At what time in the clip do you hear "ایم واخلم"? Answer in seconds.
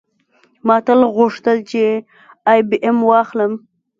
2.85-3.53